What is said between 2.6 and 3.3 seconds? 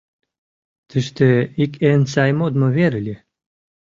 вер ыле.